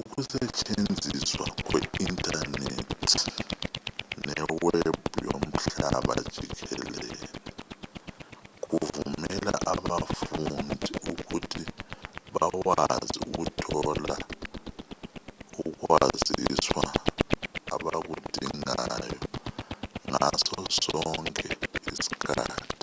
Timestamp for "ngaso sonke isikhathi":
20.10-22.74